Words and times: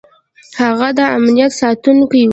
هغه 0.61 0.89
د 0.97 0.99
امنیت 1.17 1.51
ساتونکی 1.61 2.21
و. 2.25 2.29